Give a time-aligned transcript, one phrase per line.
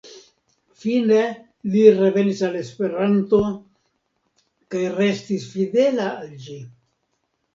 [0.83, 1.17] Fine,
[1.73, 3.41] li revenis al Esperanto
[4.75, 6.57] kaj restis fidela al ĝi.